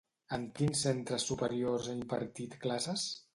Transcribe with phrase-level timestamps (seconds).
[0.37, 3.07] En quins centres superiors ha impartit classes?